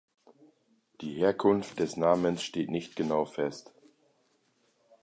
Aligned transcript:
Die 1.01 1.13
Herkunft 1.13 1.77
des 1.77 1.95
Namens 1.95 2.41
steht 2.41 2.71
nicht 2.71 2.95
genau 2.95 3.25
fest. 3.25 3.71